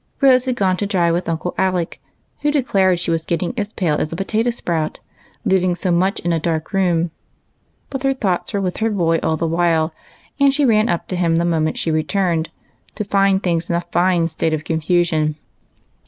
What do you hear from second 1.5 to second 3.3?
Alec, who de clared she was